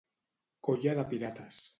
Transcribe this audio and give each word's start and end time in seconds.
Colla 0.69 0.95
de 0.99 1.03
pirates. 1.13 1.61